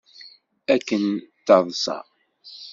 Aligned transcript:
Akken 0.73 1.05
d 1.19 1.21
taḍsa! 1.45 1.97